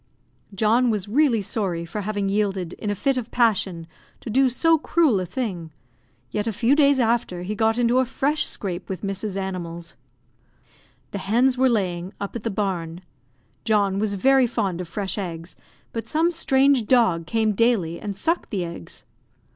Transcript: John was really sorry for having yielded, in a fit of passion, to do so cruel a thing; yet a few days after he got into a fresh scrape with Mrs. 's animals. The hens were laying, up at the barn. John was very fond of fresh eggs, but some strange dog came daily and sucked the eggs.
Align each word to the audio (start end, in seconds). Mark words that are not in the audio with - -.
John 0.55 0.89
was 0.89 1.07
really 1.07 1.43
sorry 1.43 1.85
for 1.85 2.01
having 2.01 2.27
yielded, 2.27 2.73
in 2.79 2.89
a 2.89 2.95
fit 2.95 3.17
of 3.17 3.29
passion, 3.29 3.85
to 4.21 4.31
do 4.31 4.49
so 4.49 4.79
cruel 4.79 5.19
a 5.19 5.27
thing; 5.27 5.69
yet 6.31 6.47
a 6.47 6.51
few 6.51 6.75
days 6.75 6.99
after 6.99 7.43
he 7.43 7.53
got 7.53 7.77
into 7.77 7.99
a 7.99 8.05
fresh 8.05 8.45
scrape 8.47 8.89
with 8.89 9.03
Mrs. 9.03 9.33
's 9.33 9.37
animals. 9.37 9.95
The 11.11 11.19
hens 11.19 11.55
were 11.55 11.69
laying, 11.69 12.13
up 12.19 12.35
at 12.35 12.41
the 12.41 12.49
barn. 12.49 13.01
John 13.63 13.99
was 13.99 14.15
very 14.15 14.47
fond 14.47 14.81
of 14.81 14.87
fresh 14.87 15.19
eggs, 15.19 15.55
but 15.93 16.07
some 16.07 16.31
strange 16.31 16.87
dog 16.87 17.27
came 17.27 17.51
daily 17.51 17.99
and 17.99 18.15
sucked 18.15 18.49
the 18.49 18.65
eggs. 18.65 19.03